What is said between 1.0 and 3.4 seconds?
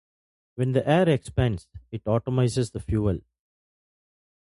expands it atomizes the fuel.